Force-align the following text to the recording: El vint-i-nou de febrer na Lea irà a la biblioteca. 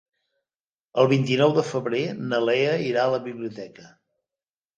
El 1.03 1.09
vint-i-nou 1.11 1.53
de 1.57 1.63
febrer 1.67 1.99
na 2.31 2.41
Lea 2.47 2.73
irà 2.87 3.05
a 3.05 3.13
la 3.19 3.21
biblioteca. 3.29 3.89